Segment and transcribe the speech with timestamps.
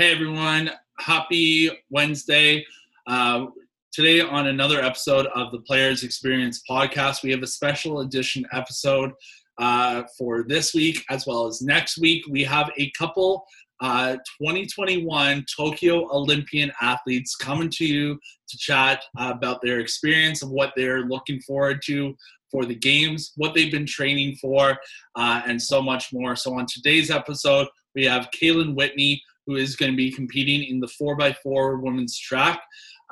[0.00, 2.64] Hey everyone, happy Wednesday.
[3.06, 3.48] Uh,
[3.92, 9.12] today, on another episode of the Players Experience podcast, we have a special edition episode
[9.58, 12.24] uh, for this week as well as next week.
[12.30, 13.44] We have a couple
[13.82, 20.72] uh, 2021 Tokyo Olympian athletes coming to you to chat about their experience of what
[20.76, 22.16] they're looking forward to
[22.50, 24.78] for the games, what they've been training for,
[25.16, 26.36] uh, and so much more.
[26.36, 30.78] So, on today's episode, we have Kaylin Whitney, who is going to be competing in
[30.78, 32.60] the 4x4 women's track.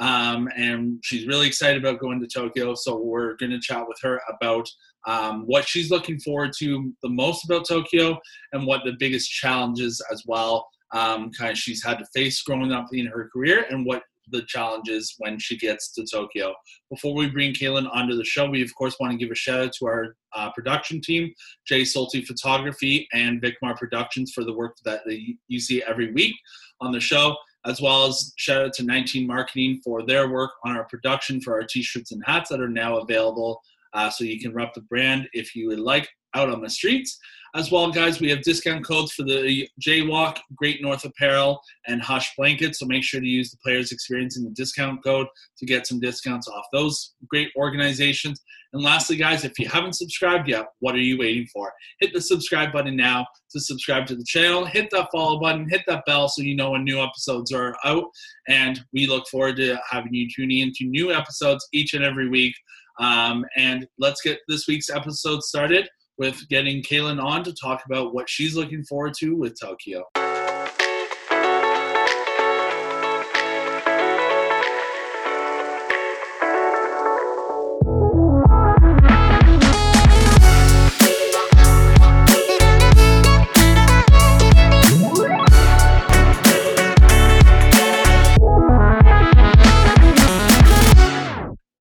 [0.01, 2.75] Um, and she's really excited about going to Tokyo.
[2.77, 4.69] So, we're going to chat with her about
[5.09, 8.17] um, what she's looking forward to the most about Tokyo
[8.53, 12.73] and what the biggest challenges as well um, kind of she's had to face growing
[12.73, 16.55] up in her career and what the challenges when she gets to Tokyo.
[16.91, 19.61] Before we bring Kaylin onto the show, we of course want to give a shout
[19.61, 21.33] out to our uh, production team,
[21.67, 25.03] Jay Solti Photography and Vicmar Productions for the work that
[25.49, 26.35] you see every week
[26.81, 30.77] on the show, as well as shout out to 19 Marketing for their work on
[30.77, 33.61] our production for our t-shirts and hats that are now available.
[33.95, 37.19] Uh, so you can rep the brand if you would like out on the streets.
[37.55, 42.35] As well, guys, we have discount codes for the Jaywalk, Great North Apparel, and Hush
[42.37, 42.79] Blankets.
[42.79, 45.99] So make sure to use the players' experience in the discount code to get some
[45.99, 48.43] discounts off those great organizations.
[48.75, 51.73] And lastly, guys, if you haven't subscribed yet, what are you waiting for?
[52.01, 54.67] Hit the subscribe button now to subscribe to the channel.
[54.67, 58.05] Hit that follow button, hit that bell so you know when new episodes are out.
[58.47, 62.55] And we look forward to having you tuning into new episodes each and every week.
[63.01, 68.12] Um, and let's get this week's episode started with getting Kaylin on to talk about
[68.12, 70.05] what she's looking forward to with Tokyo.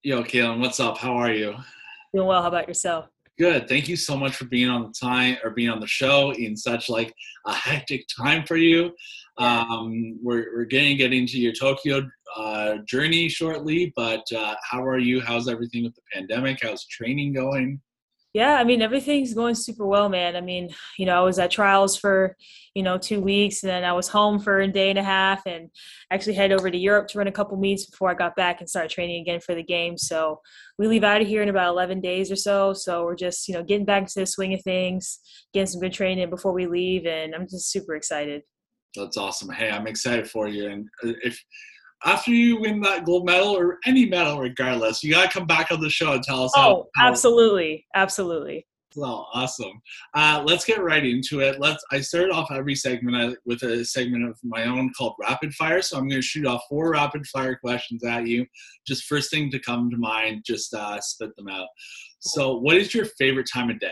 [0.04, 0.98] Yo, Kaylin, what's up?
[0.98, 1.56] How are you?
[2.14, 2.42] Doing well.
[2.42, 3.10] How about yourself?
[3.38, 3.68] Good.
[3.68, 6.58] Thank you so much for being on the time or being on the show in
[6.58, 7.14] such like
[7.46, 8.96] a hectic time for you.
[9.38, 12.02] Um, we're, we're getting get into your Tokyo
[12.36, 15.22] uh, journey shortly, but uh, how are you?
[15.22, 16.60] How's everything with the pandemic?
[16.64, 17.80] How's training going?
[18.38, 20.36] Yeah, I mean everything's going super well, man.
[20.36, 22.38] I mean, you know, I was at trials for,
[22.76, 25.48] you know, two weeks, and then I was home for a day and a half,
[25.48, 25.72] and
[26.12, 28.70] actually head over to Europe to run a couple meets before I got back and
[28.70, 29.98] started training again for the game.
[29.98, 30.40] So
[30.78, 32.74] we leave out of here in about 11 days or so.
[32.74, 35.18] So we're just, you know, getting back into the swing of things,
[35.52, 38.44] getting some good training before we leave, and I'm just super excited.
[38.96, 39.50] That's awesome.
[39.50, 41.44] Hey, I'm excited for you, and uh, if
[42.06, 45.82] after you win that gold medal or any medal, regardless, you gotta come back on
[45.82, 46.52] the show and tell us.
[46.56, 48.66] Oh, how, how absolutely, absolutely.
[48.96, 49.82] Well, awesome.
[50.16, 51.60] Uh, let's get right into it.
[51.60, 51.84] Let's.
[51.92, 55.82] I start off every segment with a segment of my own called rapid fire.
[55.84, 58.46] So I'm going to shoot off four rapid fire questions at you.
[58.88, 61.68] Just first thing to come to mind, just uh, spit them out.
[62.20, 63.92] So, what is your favorite time of day?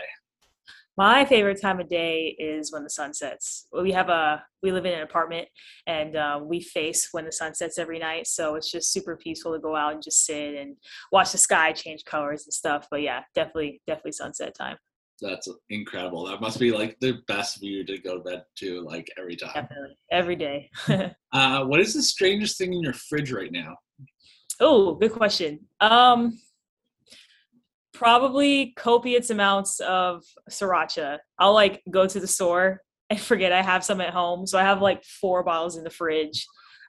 [0.96, 3.66] My favorite time of day is when the sun sets.
[3.70, 5.46] We have a we live in an apartment
[5.86, 9.52] and uh, we face when the sun sets every night, so it's just super peaceful
[9.52, 10.76] to go out and just sit and
[11.12, 12.88] watch the sky change colors and stuff.
[12.90, 14.78] But yeah, definitely definitely sunset time.
[15.20, 16.26] That's incredible.
[16.26, 19.52] That must be like the best view to go to bed to, like every time.
[19.54, 20.70] Definitely every day.
[21.32, 23.76] uh, what is the strangest thing in your fridge right now?
[24.60, 25.60] Oh, good question.
[25.80, 26.38] Um,
[27.96, 31.18] probably copious amounts of sriracha.
[31.38, 34.46] I'll like go to the store and forget I have some at home.
[34.46, 36.46] So I have like four bottles in the fridge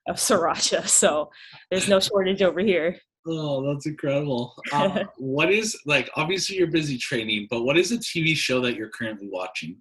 [0.08, 0.88] of sriracha.
[0.88, 1.32] So
[1.72, 2.98] there's no shortage over here.
[3.26, 4.54] Oh, that's incredible.
[4.72, 8.76] Um, what is like obviously you're busy training, but what is a TV show that
[8.76, 9.78] you're currently watching?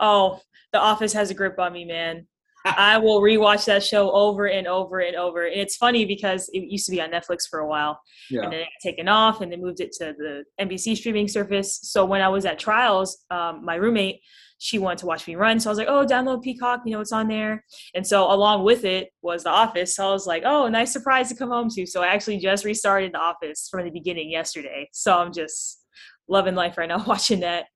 [0.00, 0.40] Oh,
[0.72, 2.26] The Office has a grip on me, man.
[2.64, 5.46] I will rewatch that show over and over and over.
[5.46, 8.00] And it's funny because it used to be on Netflix for a while,
[8.30, 8.42] yeah.
[8.42, 11.80] and then it got taken off, and they moved it to the NBC streaming service.
[11.82, 14.20] So when I was at trials, um, my roommate
[14.62, 17.00] she wanted to watch me run, so I was like, "Oh, download Peacock, you know
[17.00, 17.64] it's on there."
[17.96, 19.96] And so along with it was The Office.
[19.96, 22.64] So I was like, "Oh, nice surprise to come home to." So I actually just
[22.64, 24.88] restarted The Office from the beginning yesterday.
[24.92, 25.84] So I'm just
[26.28, 27.66] loving life right now watching that.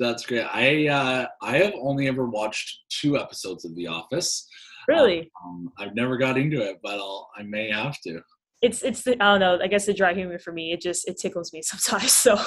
[0.00, 0.46] That's great.
[0.50, 4.48] I uh, I have only ever watched two episodes of The Office.
[4.88, 5.30] Really?
[5.44, 8.22] Um, I've never got into it, but I'll I may have to.
[8.62, 9.58] It's it's the, I don't know.
[9.62, 10.72] I guess the dry humor for me.
[10.72, 12.12] It just it tickles me sometimes.
[12.12, 12.38] So.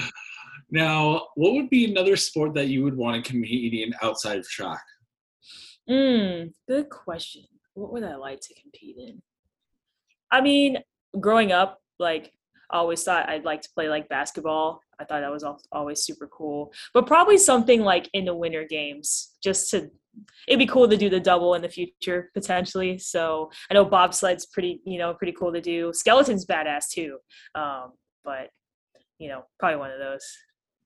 [0.70, 4.46] now, what would be another sport that you would want to compete in outside of
[4.46, 4.84] track?
[5.88, 6.48] Hmm.
[6.68, 7.44] Good question.
[7.72, 9.22] What would I like to compete in?
[10.30, 10.78] I mean,
[11.18, 12.34] growing up, like
[12.74, 14.80] always thought I'd like to play like basketball.
[15.00, 16.72] I thought that was always super cool.
[16.92, 19.90] But probably something like in the winter games, just to
[20.46, 22.98] it'd be cool to do the double in the future potentially.
[22.98, 25.92] So I know bobsled's pretty, you know, pretty cool to do.
[25.92, 27.18] Skeleton's badass too,
[27.54, 27.92] um,
[28.24, 28.50] but
[29.18, 30.24] you know, probably one of those.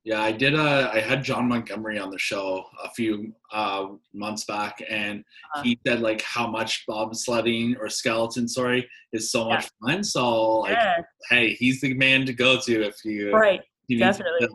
[0.08, 0.54] Yeah, I did.
[0.54, 5.62] Uh, I had Jon Montgomery on the show a few uh, months back, and uh-huh.
[5.64, 10.02] he said like how much bobsledding or skeleton, sorry, is so much fun.
[10.02, 11.02] So like, yeah.
[11.28, 13.60] hey, he's the man to go to if you right.
[13.88, 14.48] You Definitely.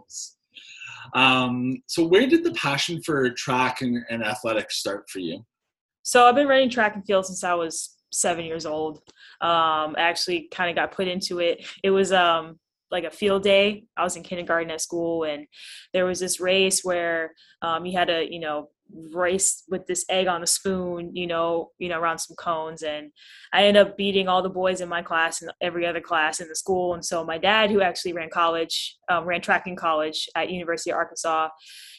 [1.14, 5.46] Um, so where did the passion for track and, and athletics start for you?
[6.02, 9.04] So I've been running track and field since I was seven years old.
[9.40, 11.64] Um, I actually kind of got put into it.
[11.84, 12.58] It was um,
[12.94, 13.84] like a field day.
[13.98, 15.48] I was in kindergarten at school, and
[15.92, 18.70] there was this race where um, you had to, you know,
[19.12, 22.84] race with this egg on a spoon, you know, you know, around some cones.
[22.84, 23.12] And
[23.52, 26.48] I ended up beating all the boys in my class and every other class in
[26.48, 26.94] the school.
[26.94, 30.92] And so my dad, who actually ran college, um, ran track in college at University
[30.92, 31.50] of Arkansas,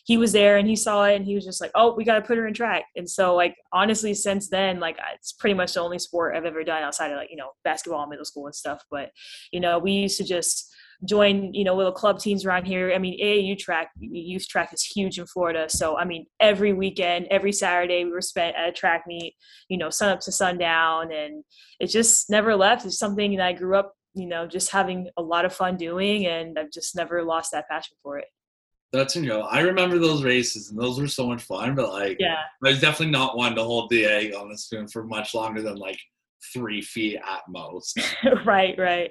[0.04, 2.16] he was there and he saw it and he was just like, "Oh, we got
[2.16, 5.72] to put her in track." And so, like, honestly, since then, like, it's pretty much
[5.72, 8.46] the only sport I've ever done outside of like you know basketball in middle school
[8.46, 8.82] and stuff.
[8.90, 9.10] But
[9.50, 10.74] you know, we used to just
[11.04, 12.92] join you know little club teams around here.
[12.94, 15.68] I mean aau track youth track is huge in florida.
[15.68, 19.34] So i mean every weekend every saturday we were spent at a track meet
[19.68, 21.12] you know sun up to sundown.
[21.12, 21.44] And
[21.80, 22.84] it just never left.
[22.84, 26.26] It's something that i grew up you know just having a lot of fun doing
[26.26, 28.26] and i've just never lost that passion for it.
[28.92, 32.18] That's you know i remember those races and those were so much fun but like
[32.20, 32.42] yeah.
[32.64, 35.62] I was definitely not one to hold the egg on the spoon for much longer
[35.62, 35.98] than like
[36.52, 37.98] three feet at most.
[38.44, 39.10] Right right.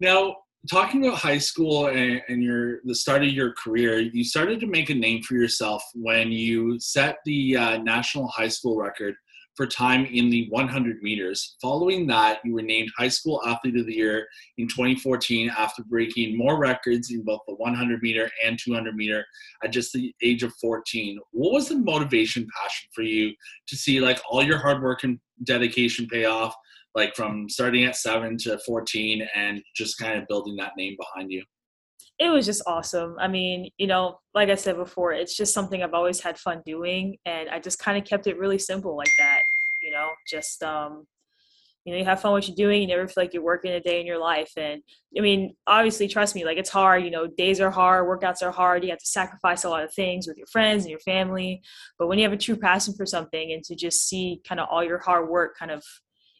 [0.00, 0.36] Now
[0.68, 4.66] talking about high school and, and, your the start of your career, you started to
[4.66, 9.14] make a name for yourself when you set the uh, national high school record
[9.58, 11.56] for time in the 100 meters.
[11.60, 14.24] Following that, you were named High School Athlete of the Year
[14.56, 19.24] in 2014 after breaking more records in both the 100 meter and 200 meter
[19.64, 21.18] at just the age of 14.
[21.32, 23.32] What was the motivation, passion for you
[23.66, 26.54] to see like all your hard work and dedication pay off?
[26.94, 31.30] like from starting at seven to 14 and just kind of building that name behind
[31.30, 31.42] you?
[32.18, 33.14] It was just awesome.
[33.20, 36.62] I mean, you know, like I said before, it's just something I've always had fun
[36.66, 37.16] doing.
[37.24, 39.42] And I just kind of kept it really simple like that,
[39.80, 41.06] you know, just, um,
[41.88, 42.82] you know, you have fun with what you're doing.
[42.82, 44.52] You never feel like you're working a day in your life.
[44.58, 44.82] And
[45.16, 47.02] I mean, obviously, trust me, like it's hard.
[47.02, 48.84] You know, days are hard, workouts are hard.
[48.84, 51.62] You have to sacrifice a lot of things with your friends and your family.
[51.98, 54.68] But when you have a true passion for something and to just see kind of
[54.70, 55.82] all your hard work kind of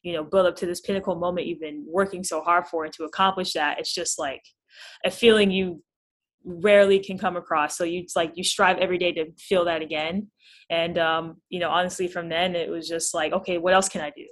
[0.02, 2.92] you know build up to this pinnacle moment you've been working so hard for and
[2.94, 4.42] to accomplish that it's just like
[5.04, 5.82] a feeling you
[6.44, 10.28] rarely can come across so you like you strive every day to feel that again
[10.70, 14.00] and um you know honestly from then it was just like okay what else can
[14.00, 14.24] i do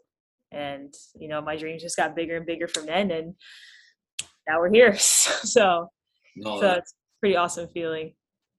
[0.57, 3.35] and you know my dreams just got bigger and bigger from then and
[4.49, 5.89] now we're here so
[6.37, 8.13] no, so it's pretty awesome feeling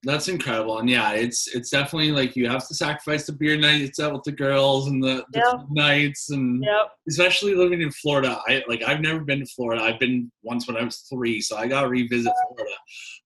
[0.04, 3.98] that's incredible, and yeah, it's it's definitely like you have to sacrifice the beer nights
[3.98, 5.66] out with the girls and the, the yep.
[5.70, 6.92] nights, and yep.
[7.08, 8.40] especially living in Florida.
[8.46, 9.82] I like I've never been to Florida.
[9.82, 12.76] I've been once when I was three, so I got to revisit Florida.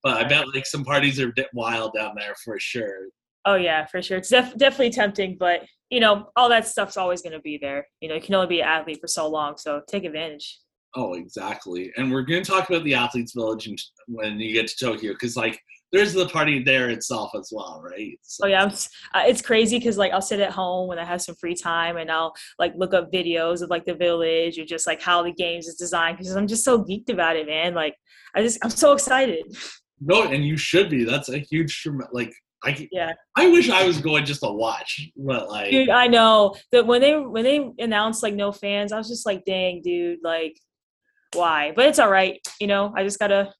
[0.02, 3.08] But I bet like some parties are wild down there for sure.
[3.44, 4.16] Oh yeah, for sure.
[4.16, 7.86] It's def- definitely tempting, but you know all that stuff's always going to be there.
[8.00, 10.58] You know, you can only be an athlete for so long, so take advantage.
[10.94, 11.92] Oh, exactly.
[11.96, 13.68] And we're going to talk about the athletes village
[14.08, 15.58] when you get to Tokyo because like
[15.90, 18.18] there's the party there itself as well, right?
[18.22, 18.46] So.
[18.46, 21.34] Oh yeah, uh, it's crazy because like I'll sit at home when I have some
[21.34, 25.02] free time and I'll like look up videos of like the village or just like
[25.02, 27.74] how the games is designed because I'm just so geeked about it, man.
[27.74, 27.96] Like
[28.34, 29.44] I just I'm so excited.
[30.00, 31.04] No, and you should be.
[31.04, 32.32] That's a huge like
[32.64, 33.12] I yeah.
[33.36, 37.00] I wish I was going just to watch, but like dude, I know that when
[37.00, 40.56] they when they announced like no fans, I was just like, dang, dude, like
[41.34, 41.72] why?
[41.74, 42.92] But it's all right, you know.
[42.96, 43.52] I just gotta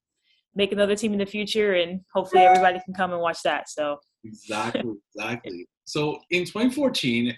[0.54, 3.68] make another team in the future, and hopefully everybody can come and watch that.
[3.68, 5.66] So exactly, exactly.
[5.85, 7.37] so in 2014,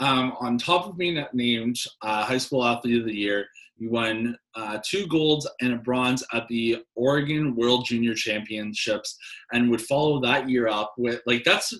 [0.00, 3.46] um, on top of being named uh, High School Athlete of the Year,
[3.78, 9.16] you won uh, two golds and a bronze at the Oregon World Junior Championships,
[9.52, 11.72] and would follow that year up with like that's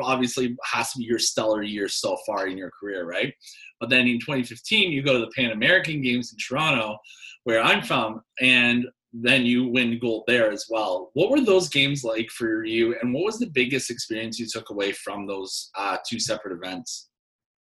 [0.00, 3.32] obviously has to be your stellar year so far in your career, right?
[3.80, 6.98] But then in 2015, you go to the Pan American Games in Toronto,
[7.44, 11.10] where I'm from, and then you win gold there as well.
[11.14, 14.70] What were those games like for you, and what was the biggest experience you took
[14.70, 17.08] away from those uh, two separate events?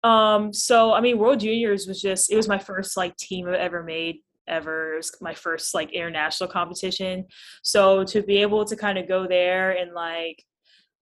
[0.05, 3.55] Um, so I mean, World Juniors was just it was my first like team I've
[3.55, 4.93] ever made ever.
[4.93, 7.25] It was my first like international competition.
[7.63, 10.43] So to be able to kind of go there and like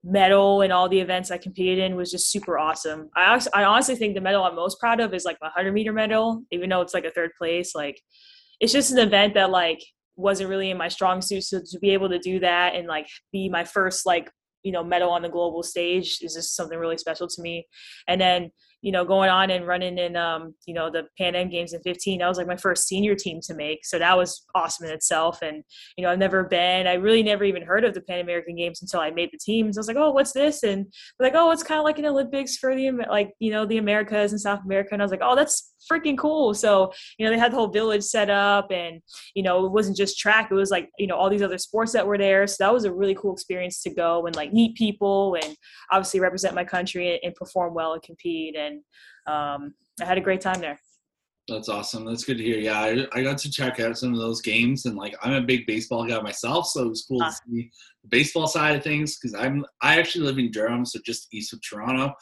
[0.05, 3.09] medal in all the events I competed in was just super awesome.
[3.13, 5.91] I I honestly think the medal I'm most proud of is like my 100 meter
[5.91, 7.75] medal, even though it's like a third place.
[7.75, 8.01] Like
[8.61, 9.83] it's just an event that like
[10.15, 11.43] wasn't really in my strong suit.
[11.43, 14.31] So to be able to do that and like be my first like
[14.63, 17.67] you know medal on the global stage is just something really special to me.
[18.07, 18.51] And then
[18.83, 21.81] you know, going on and running in, um, you know, the Pan Am games in
[21.81, 22.19] 15.
[22.19, 23.85] That was like my first senior team to make.
[23.85, 25.41] So that was awesome in itself.
[25.41, 25.63] And,
[25.97, 28.81] you know, I've never been, I really never even heard of the Pan American games
[28.81, 29.77] until I made the teams.
[29.77, 30.63] I was like, oh, what's this?
[30.63, 33.77] And like, oh, it's kind of like an Olympics for the, like, you know, the
[33.77, 34.89] Americas and South America.
[34.91, 36.53] And I was like, oh, that's freaking cool.
[36.53, 39.01] So, you know, they had the whole village set up and,
[39.35, 40.49] you know, it wasn't just track.
[40.51, 42.45] It was like, you know, all these other sports that were there.
[42.47, 45.55] So that was a really cool experience to go and like meet people and
[45.91, 48.55] obviously represent my country and, perform well and compete.
[48.55, 48.72] And
[49.27, 50.79] um, I had a great time there.
[51.49, 52.05] That's awesome.
[52.05, 52.57] That's good to hear.
[52.57, 55.41] Yeah, I, I got to check out some of those games, and like I'm a
[55.41, 57.69] big baseball guy myself, so it was cool to see
[58.03, 61.51] the baseball side of things because I'm I actually live in Durham, so just east
[61.51, 62.13] of Toronto,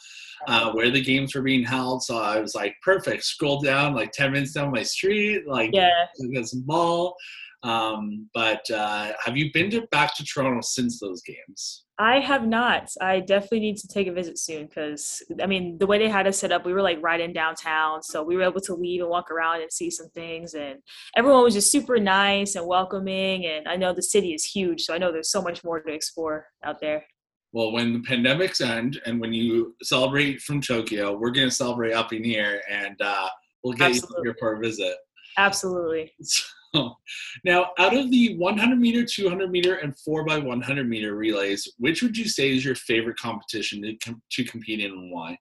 [0.48, 2.02] uh, where the games were being held.
[2.02, 3.22] So I was like, perfect.
[3.22, 7.14] Scroll down like ten minutes down my street, like yeah, get some ball.
[7.62, 11.84] Um, but uh, have you been to back to Toronto since those games?
[12.02, 12.90] I have not.
[13.00, 16.26] I definitely need to take a visit soon because I mean the way they had
[16.26, 19.02] us set up, we were like right in downtown, so we were able to leave
[19.02, 20.80] and walk around and see some things, and
[21.16, 23.46] everyone was just super nice and welcoming.
[23.46, 25.92] And I know the city is huge, so I know there's so much more to
[25.92, 27.06] explore out there.
[27.52, 32.12] Well, when the pandemics end and when you celebrate from Tokyo, we're gonna celebrate up
[32.12, 33.28] in here, and uh,
[33.62, 34.16] we'll get Absolutely.
[34.16, 34.96] you here for a visit.
[35.38, 36.12] Absolutely.
[37.44, 42.28] now, out of the 100 meter, 200 meter, and 4x100 meter relays, which would you
[42.28, 45.38] say is your favorite competition to, com- to compete in and why?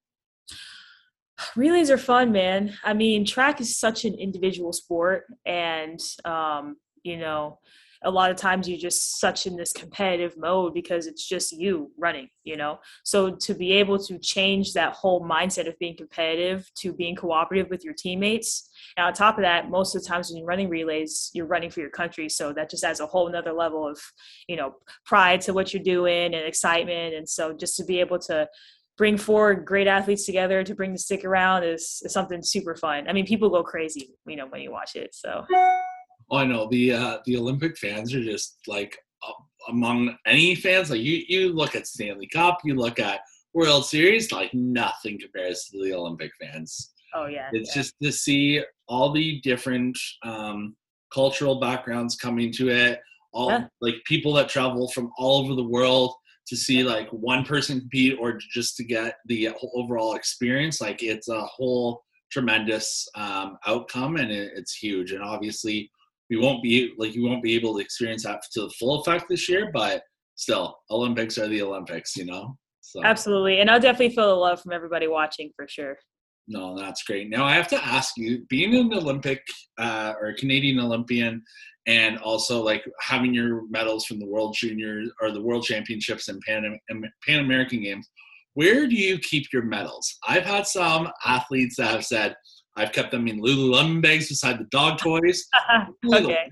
[1.55, 2.73] Relays are fun, man.
[2.83, 7.59] I mean, track is such an individual sport, and, um, you know,
[8.03, 11.91] a lot of times you're just such in this competitive mode because it's just you
[11.97, 12.79] running, you know?
[13.03, 17.69] So to be able to change that whole mindset of being competitive to being cooperative
[17.69, 18.69] with your teammates.
[18.97, 21.69] And on top of that, most of the times when you're running relays, you're running
[21.69, 22.27] for your country.
[22.27, 23.99] So that just adds a whole nother level of,
[24.47, 27.13] you know, pride to what you're doing and excitement.
[27.13, 28.47] And so just to be able to
[28.97, 33.07] bring forward great athletes together to bring the stick around is, is something super fun.
[33.07, 35.13] I mean, people go crazy, you know, when you watch it.
[35.13, 35.45] So
[36.31, 38.97] Oh, I know the uh, the Olympic fans are just like
[39.27, 39.33] uh,
[39.69, 40.89] among any fans.
[40.89, 43.19] Like you, you look at Stanley Cup, you look at
[43.53, 46.93] World Series, like nothing compares to the Olympic fans.
[47.13, 47.81] Oh yeah, it's yeah.
[47.81, 50.75] just to see all the different um,
[51.13, 53.01] cultural backgrounds coming to it.
[53.33, 53.67] All yeah.
[53.81, 56.13] like people that travel from all over the world
[56.47, 60.81] to see like one person compete or just to get the overall experience.
[60.81, 65.11] Like it's a whole tremendous um, outcome and it, it's huge.
[65.11, 65.91] And obviously
[66.31, 69.25] we won't be like you won't be able to experience that to the full effect
[69.29, 70.01] this year, but
[70.35, 72.57] still, Olympics are the Olympics, you know.
[72.79, 73.03] So.
[73.03, 75.97] Absolutely, and I'll definitely feel the love from everybody watching for sure.
[76.47, 77.29] No, that's great.
[77.29, 79.43] Now I have to ask you, being an Olympic
[79.77, 81.43] uh, or Canadian Olympian,
[81.85, 86.41] and also like having your medals from the World Junior or the World Championships and
[86.47, 86.79] Pan
[87.27, 88.09] Pan American Games,
[88.53, 90.17] where do you keep your medals?
[90.27, 92.35] I've had some athletes that have said,
[92.75, 95.45] I've kept them in Lululemon bags beside the dog toys.
[96.13, 96.49] okay.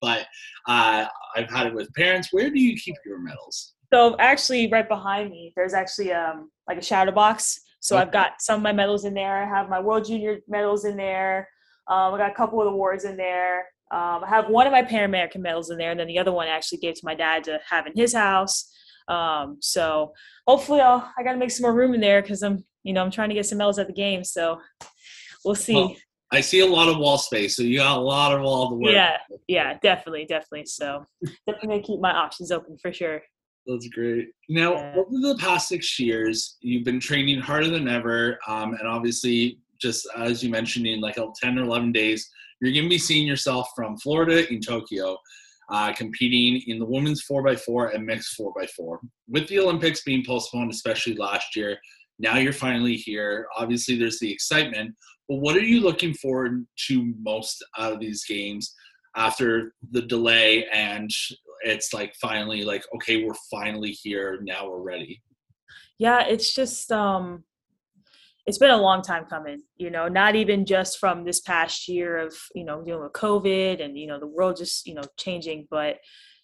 [0.00, 0.26] But
[0.66, 2.28] uh, I've had it with parents.
[2.32, 3.74] Where do you keep your medals?
[3.92, 7.60] So actually, right behind me, there's actually um like a shadow box.
[7.80, 8.02] So okay.
[8.02, 9.42] I've got some of my medals in there.
[9.42, 11.48] I have my World Junior medals in there.
[11.88, 13.60] Um, I got a couple of awards in there.
[13.90, 16.32] Um, I have one of my Pan American medals in there, and then the other
[16.32, 18.70] one I actually gave to my dad to have in his house.
[19.08, 20.12] Um, so
[20.46, 23.02] hopefully, I'll I got to make some more room in there because I'm you know
[23.02, 24.22] I'm trying to get some medals at the game.
[24.22, 24.60] So
[25.48, 25.74] we'll see.
[25.74, 25.96] Well,
[26.30, 28.74] I see a lot of wall space, so you got a lot of wall to
[28.74, 28.92] work.
[28.92, 29.16] Yeah,
[29.48, 30.66] yeah, definitely, definitely.
[30.66, 31.06] So
[31.46, 33.22] definitely keep my options open for sure.
[33.66, 34.28] That's great.
[34.48, 34.94] Now, yeah.
[34.96, 40.06] over the past six years, you've been training harder than ever, um, and obviously, just
[40.16, 42.28] as you mentioned, in like 10 or 11 days,
[42.60, 45.16] you're going to be seeing yourself from Florida in Tokyo,
[45.70, 48.98] uh, competing in the women's 4x4 and mixed 4x4.
[49.28, 51.78] With the Olympics being postponed, especially last year,
[52.18, 53.46] now you're finally here.
[53.56, 54.94] Obviously, there's the excitement,
[55.28, 58.74] but what are you looking forward to most out of these games
[59.16, 61.10] after the delay and
[61.62, 64.38] it's like finally like okay, we're finally here.
[64.42, 65.20] Now we're ready.
[65.98, 67.44] Yeah, it's just um
[68.46, 72.16] it's been a long time coming, you know, not even just from this past year
[72.16, 75.68] of, you know, dealing with COVID and, you know, the world just, you know, changing,
[75.70, 75.98] but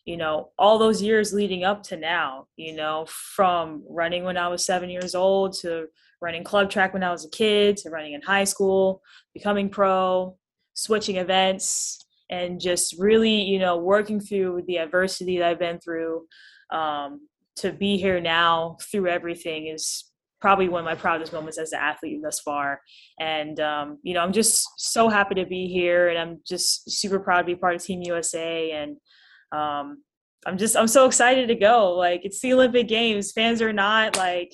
[0.05, 4.49] you know, all those years leading up to now, you know, from running when I
[4.49, 5.87] was seven years old to
[6.21, 10.37] running club track when I was a kid to running in high school, becoming pro,
[10.75, 16.27] switching events, and just really, you know, working through the adversity that I've been through
[16.71, 21.73] um, to be here now through everything is probably one of my proudest moments as
[21.73, 22.81] an athlete thus far.
[23.19, 27.19] And um, you know, I'm just so happy to be here, and I'm just super
[27.19, 28.73] proud to be part of Team USA.
[28.73, 28.97] And
[29.55, 30.03] um,
[30.47, 31.93] I'm just I'm so excited to go.
[31.93, 33.33] Like it's the Olympic Games.
[33.33, 34.53] Fans are not like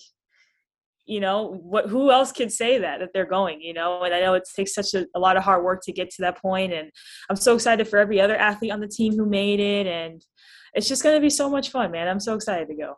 [1.10, 4.20] you know what who else could say that that they're going you know and i
[4.20, 6.72] know it takes such a, a, lot of hard work to get to that point.
[6.72, 6.88] and
[7.28, 10.24] i'm so excited for every other athlete on the team who made it and
[10.74, 12.94] it's just going to be so much fun man i'm so excited to go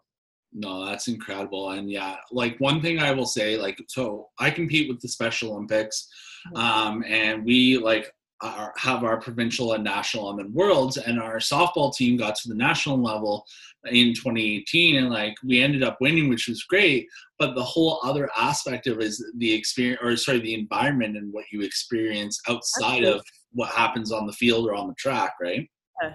[0.53, 4.91] no that's incredible and yeah like one thing i will say like so i compete
[4.91, 6.07] with the special olympics
[6.49, 6.57] mm-hmm.
[6.57, 11.37] um, and we like our, have our provincial and national and then worlds and our
[11.37, 13.47] softball team got to the national level
[13.87, 17.09] in 2018 and like we ended up winning which was great.
[17.39, 21.45] But the whole other aspect of is the experience or sorry the environment and what
[21.53, 23.23] you experience outside of
[23.53, 25.69] what happens on the field or on the track right?
[26.03, 26.15] Yeah.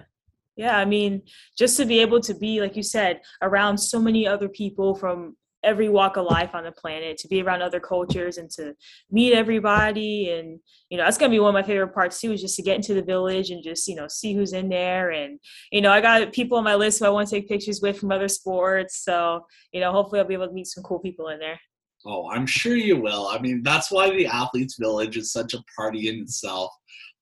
[0.56, 1.22] yeah i mean
[1.56, 5.36] just to be able to be like you said around so many other people from
[5.68, 8.74] every walk of life on the planet to be around other cultures and to
[9.10, 10.30] meet everybody.
[10.30, 10.58] And
[10.88, 12.62] you know that's going to be one of my favorite parts too is just to
[12.62, 15.10] get into the village and just you know see who's in there.
[15.10, 15.38] And
[15.70, 17.98] you know i got people on my list who i want to take pictures with
[17.98, 19.04] from other sports.
[19.04, 21.60] So you know hopefully i'll be able to meet some cool people in there.
[22.06, 23.28] Oh i'm sure you will.
[23.28, 26.72] I mean that's why the athletes village is such a party in itself.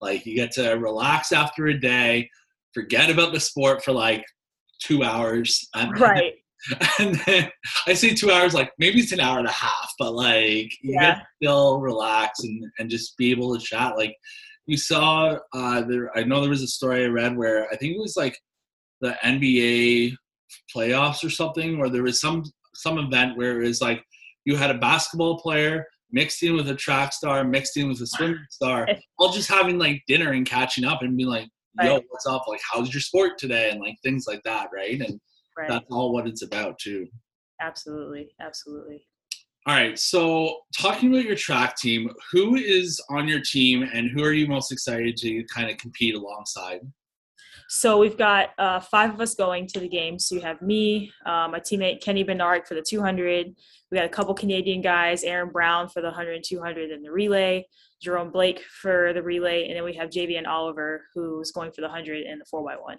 [0.00, 2.30] Like you get to relax after a day
[2.76, 4.22] forget about the sport for like
[4.80, 5.66] two hours
[5.98, 6.34] right
[6.98, 7.50] and then
[7.86, 10.94] I say two hours, like maybe it's an hour and a half, but like you
[10.94, 11.14] yeah.
[11.14, 13.96] to still relax and, and just be able to chat.
[13.96, 14.14] Like
[14.66, 17.94] you saw uh there I know there was a story I read where I think
[17.94, 18.36] it was like
[19.00, 20.16] the NBA
[20.74, 22.44] playoffs or something, where there was some
[22.74, 24.02] some event where it was like
[24.44, 28.06] you had a basketball player mixed in with a track star, mixed in with a
[28.06, 31.48] swimming star, all just having like dinner and catching up and being like,
[31.80, 32.04] yo, right.
[32.08, 32.42] what's up?
[32.48, 33.70] Like, how's your sport today?
[33.70, 35.00] And like things like that, right?
[35.00, 35.20] And
[35.56, 35.68] right.
[35.68, 37.06] that's all what it's about too
[37.60, 39.06] absolutely absolutely
[39.66, 44.22] all right so talking about your track team who is on your team and who
[44.22, 46.80] are you most excited to kind of compete alongside
[47.68, 50.18] so we've got uh, five of us going to the game.
[50.18, 53.54] So you have me, uh, my teammate Kenny Bednarek for the 200.
[53.90, 57.10] We got a couple Canadian guys, Aaron Brown for the 100 and 200 and the
[57.10, 57.66] relay,
[58.00, 61.88] Jerome Blake for the relay, and then we have Javianne Oliver who's going for the
[61.88, 62.96] 100 and the 4x1.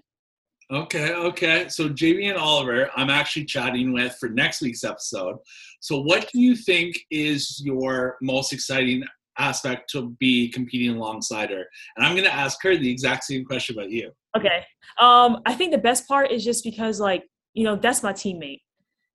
[0.71, 1.69] Okay, okay.
[1.69, 5.37] So Javianne Oliver, I'm actually chatting with for next week's episode.
[5.79, 9.05] So, what do you think is your most exciting
[9.37, 11.63] aspect to be competing alongside her?
[11.95, 14.11] And I'm going to ask her the exact same question about you.
[14.35, 14.65] Okay.
[14.99, 18.61] Um, I think the best part is just because, like, you know, that's my teammate.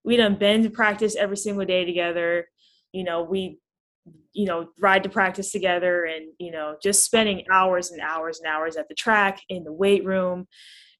[0.05, 2.47] We done been to practice every single day together.
[2.93, 3.59] You know, we,
[4.33, 8.51] you know, ride to practice together, and you know, just spending hours and hours and
[8.51, 10.47] hours at the track in the weight room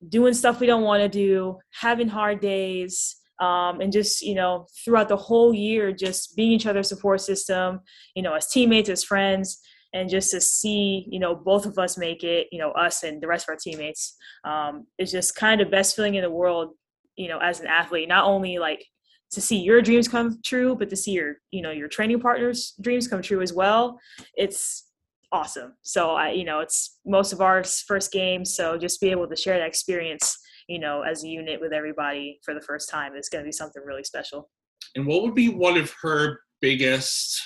[0.09, 4.67] doing stuff we don't want to do, having hard days, um, and just you know
[4.85, 7.81] throughout the whole year, just being each other's support system,
[8.15, 9.61] you know, as teammates, as friends,
[9.93, 13.23] and just to see you know both of us make it, you know, us and
[13.23, 16.75] the rest of our teammates, um, is just kind of best feeling in the world,
[17.17, 18.09] you know, as an athlete.
[18.09, 18.85] Not only like
[19.33, 22.75] to see your dreams come true, but to see your you know your training partners'
[22.81, 23.99] dreams come true as well.
[24.37, 24.85] It's
[25.33, 25.73] awesome.
[25.83, 28.55] So I, you know, it's most of our first games.
[28.55, 32.39] So just be able to share that experience, you know, as a unit with everybody
[32.45, 34.51] for the first time is going to be something really special.
[34.95, 37.41] And what would be one of her biggest,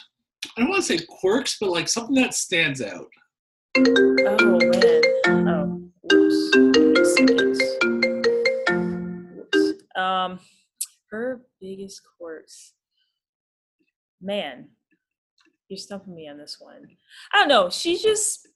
[0.57, 3.07] I don't want to say quirks, but like something that stands out?
[3.79, 5.03] Oh man.
[5.49, 6.53] Oh, whoops.
[9.37, 9.83] Whoops.
[9.96, 10.40] Um,
[11.11, 12.72] her biggest quirks.
[14.20, 14.70] Man,
[15.68, 16.88] you're stumping me on this one.
[17.33, 17.70] I don't know.
[17.70, 18.48] She's just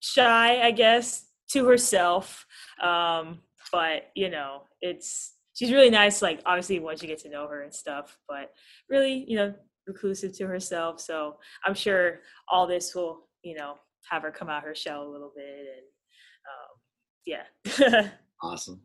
[0.00, 2.46] shy, I guess, to herself.
[2.82, 3.40] Um,
[3.72, 6.22] but you know, it's she's really nice.
[6.22, 8.52] Like obviously, once you get to know her and stuff, but
[8.88, 9.54] really, you know,
[9.86, 11.00] reclusive to herself.
[11.00, 13.74] So I'm sure all this will, you know,
[14.10, 15.86] have her come out her shell a little bit, and
[16.52, 18.10] um, yeah.
[18.42, 18.80] awesome.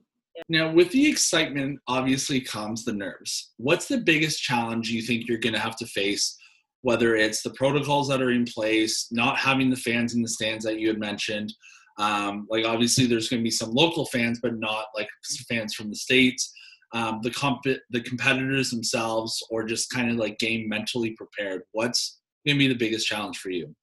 [0.49, 3.51] Now, with the excitement, obviously comes the nerves.
[3.57, 6.37] What's the biggest challenge you think you're going to have to face?
[6.81, 10.65] Whether it's the protocols that are in place, not having the fans in the stands
[10.65, 11.53] that you had mentioned.
[11.99, 15.07] Um, like, obviously, there's going to be some local fans, but not like
[15.47, 16.51] fans from the states.
[16.93, 21.61] Um, the comp- the competitors themselves, or just kind of like game mentally prepared.
[21.71, 23.73] What's going to be the biggest challenge for you?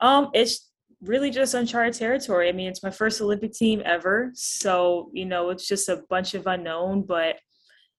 [0.00, 0.65] Um, it's
[1.02, 2.48] really just uncharted territory.
[2.48, 4.30] I mean, it's my first Olympic team ever.
[4.34, 7.36] So, you know, it's just a bunch of unknown, but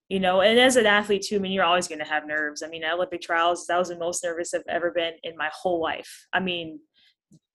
[0.09, 2.63] you know, and as an athlete too, I mean, you're always going to have nerves.
[2.63, 5.49] I mean, at Olympic trials, that was the most nervous I've ever been in my
[5.53, 6.27] whole life.
[6.31, 6.79] I mean,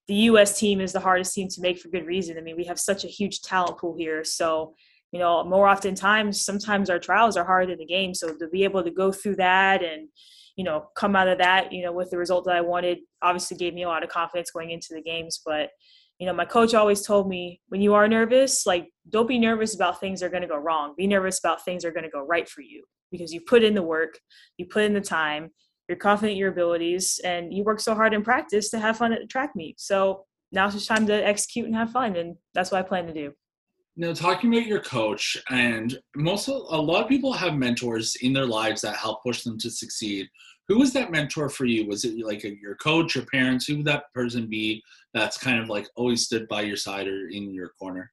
[0.06, 0.58] the U.S.
[0.58, 2.36] team is the hardest team to make for good reason.
[2.36, 4.74] I mean, we have such a huge talent pool here, so
[5.12, 8.14] you know, more often times, sometimes our trials are hard in the game.
[8.14, 10.08] So to be able to go through that and,
[10.56, 13.56] you know, come out of that, you know, with the result that I wanted, obviously
[13.56, 15.40] gave me a lot of confidence going into the games.
[15.44, 15.70] But,
[16.18, 19.74] you know, my coach always told me when you are nervous, like, don't be nervous
[19.74, 20.94] about things that are going to go wrong.
[20.96, 23.62] Be nervous about things that are going to go right for you because you put
[23.64, 24.18] in the work,
[24.56, 25.50] you put in the time,
[25.88, 29.12] you're confident in your abilities, and you work so hard in practice to have fun
[29.12, 29.80] at the track meet.
[29.80, 32.16] So now it's just time to execute and have fun.
[32.16, 33.32] And that's what I plan to do.
[33.94, 38.32] Now, talking about your coach, and most of, a lot of people have mentors in
[38.32, 40.28] their lives that help push them to succeed.
[40.68, 41.86] Who was that mentor for you?
[41.86, 43.66] Was it like a, your coach, your parents?
[43.66, 47.28] Who would that person be that's kind of like always stood by your side or
[47.28, 48.10] in your corner?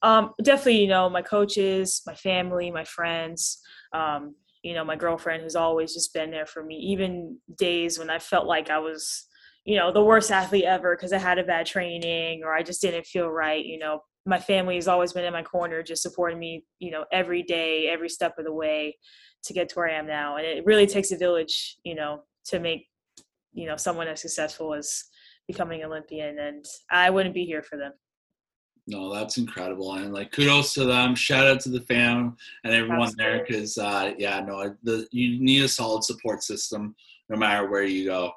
[0.00, 3.58] Um, definitely, you know, my coaches, my family, my friends.
[3.92, 8.10] Um, you know, my girlfriend who's always just been there for me, even days when
[8.10, 9.26] I felt like I was,
[9.64, 12.80] you know, the worst athlete ever because I had a bad training or I just
[12.80, 13.64] didn't feel right.
[13.64, 17.04] You know, my family has always been in my corner, just supporting me, you know,
[17.12, 18.96] every day, every step of the way
[19.44, 20.36] to get to where I am now.
[20.36, 22.88] And it really takes a village, you know, to make,
[23.52, 25.04] you know, someone as successful as
[25.46, 26.38] becoming Olympian.
[26.40, 27.92] And I wouldn't be here for them.
[28.88, 31.16] No, that's incredible, and like kudos to them.
[31.16, 33.24] Shout out to the fam and everyone Absolutely.
[33.24, 36.94] there, because uh, yeah, no, the you need a solid support system
[37.28, 38.30] no matter where you go.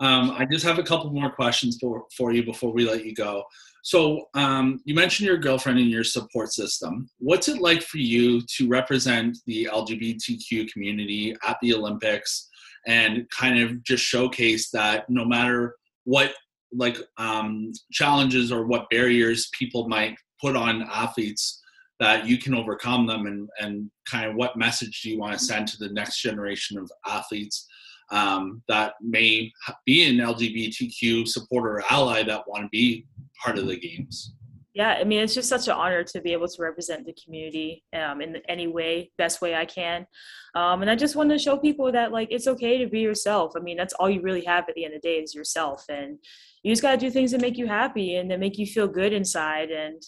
[0.00, 3.14] Um, I just have a couple more questions for for you before we let you
[3.14, 3.44] go.
[3.82, 7.08] So um, you mentioned your girlfriend and your support system.
[7.18, 12.48] What's it like for you to represent the LGBTQ community at the Olympics
[12.86, 16.34] and kind of just showcase that no matter what
[16.72, 21.62] like um, challenges or what barriers people might put on athletes
[21.98, 25.44] that you can overcome them and, and kind of what message do you want to
[25.44, 27.66] send to the next generation of athletes
[28.10, 29.52] um, that may
[29.84, 33.06] be an lgbtq supporter or ally that want to be
[33.42, 34.34] part of the games.
[34.74, 37.84] Yeah i mean it's just such an honor to be able to represent the community
[37.92, 40.06] um, in any way best way i can.
[40.54, 43.52] Um, and i just want to show people that like it's okay to be yourself.
[43.56, 45.84] I mean that's all you really have at the end of the day is yourself.
[45.88, 46.18] And
[46.62, 48.88] you just got to do things that make you happy and that make you feel
[48.88, 50.00] good inside and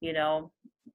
[0.00, 0.50] you know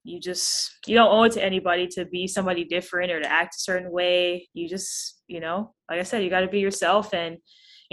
[0.05, 3.55] you just you don't owe it to anybody to be somebody different or to act
[3.55, 4.47] a certain way.
[4.53, 7.37] You just you know like i said you got to be yourself and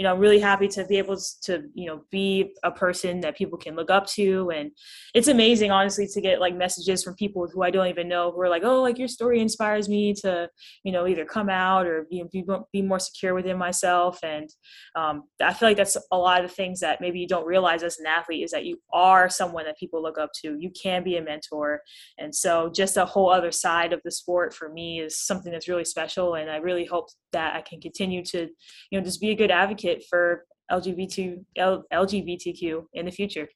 [0.03, 3.37] you know, I'm really happy to be able to, you know, be a person that
[3.37, 4.51] people can look up to.
[4.53, 4.71] And
[5.13, 8.41] it's amazing, honestly, to get like messages from people who I don't even know who
[8.41, 10.49] are like, oh, like your story inspires me to,
[10.83, 14.19] you know, either come out or be, be, be more secure within myself.
[14.23, 14.49] And
[14.97, 17.81] um, I feel like that's a lot of the things that maybe you don't realize
[17.81, 20.57] as an athlete is that you are someone that people look up to.
[20.59, 21.79] You can be a mentor.
[22.17, 25.69] And so just a whole other side of the sport for me is something that's
[25.69, 26.35] really special.
[26.35, 28.49] And I really hope that I can continue to,
[28.89, 33.47] you know, just be a good advocate for LGBT L, LGBTQ in the future.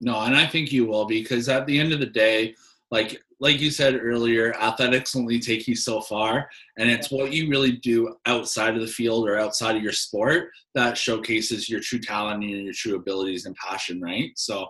[0.00, 2.54] No, and I think you will because at the end of the day,
[2.90, 6.48] like like you said earlier, athletics only take you so far,
[6.78, 10.50] and it's what you really do outside of the field or outside of your sport
[10.74, 14.30] that showcases your true talent and your true abilities and passion, right?
[14.36, 14.66] So,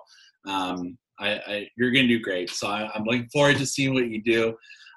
[0.47, 2.51] um, I, I you're gonna do great.
[2.51, 4.57] So I, I'm looking forward to seeing what you do.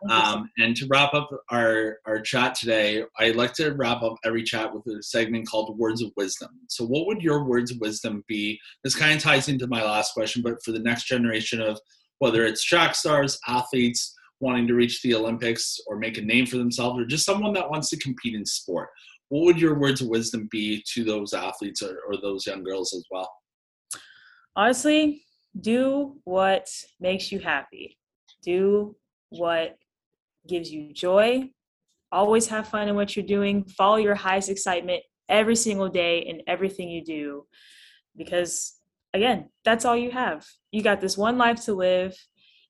[0.10, 4.44] Um, and to wrap up our, our chat today, I like to wrap up every
[4.44, 6.50] chat with a segment called Words of Wisdom.
[6.70, 8.60] So, what would your words of wisdom be?
[8.84, 11.80] This kind of ties into my last question, but for the next generation of
[12.20, 16.58] whether it's track stars, athletes wanting to reach the Olympics or make a name for
[16.58, 18.90] themselves, or just someone that wants to compete in sport,
[19.30, 22.94] what would your words of wisdom be to those athletes or, or those young girls
[22.94, 23.30] as well?
[24.56, 25.24] Honestly,
[25.60, 26.68] do what
[27.00, 27.98] makes you happy.
[28.44, 28.96] Do
[29.30, 29.78] what
[30.48, 31.50] gives you joy.
[32.12, 33.66] Always have fun in what you're doing.
[33.66, 37.46] Follow your highest excitement every single day in everything you do.
[38.16, 38.76] Because
[39.14, 40.46] again, that's all you have.
[40.72, 42.16] You got this one life to live,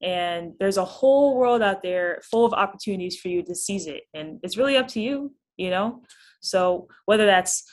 [0.02, 4.04] and there's a whole world out there full of opportunities for you to seize it.
[4.14, 6.04] And it's really up to you, you know?
[6.42, 7.64] So whether that's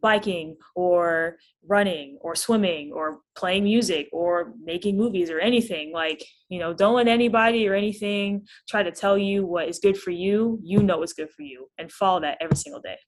[0.00, 6.58] biking or running or swimming or playing music or making movies or anything like you
[6.58, 10.58] know don't let anybody or anything try to tell you what is good for you.
[10.62, 12.98] You know what's good for you and follow that every single day.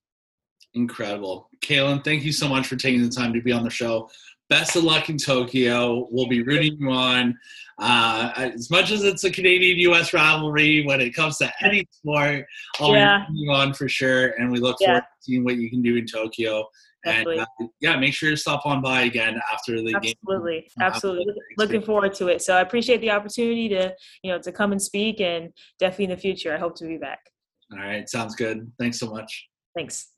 [0.75, 1.49] Incredible.
[1.65, 4.09] Kaylin thank you so much for taking the time to be on the show
[4.49, 7.37] best of luck in tokyo we'll be rooting you on
[7.79, 12.45] uh, as much as it's a canadian us rivalry when it comes to any sport
[12.81, 13.19] i'll yeah.
[13.19, 14.87] be rooting you on for sure and we look yeah.
[14.87, 16.65] forward to seeing what you can do in tokyo
[17.07, 17.39] Definitely.
[17.39, 20.03] And uh, yeah, make sure to stop on by again after the absolutely.
[20.03, 20.15] game.
[20.21, 21.35] Absolutely, absolutely.
[21.57, 22.43] Looking forward to it.
[22.43, 26.11] So I appreciate the opportunity to you know to come and speak, and definitely in
[26.11, 27.21] the future, I hope to be back.
[27.73, 28.73] All right, sounds good.
[28.79, 29.49] Thanks so much.
[29.77, 30.09] Thanks.